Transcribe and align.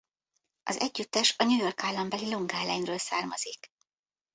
Az 0.63 0.79
együttes 0.79 1.35
a 1.37 1.43
New 1.43 1.57
York 1.61 1.83
állambeli 1.83 2.29
Long 2.29 2.51
Islandról 2.51 2.97
származik. 2.97 3.71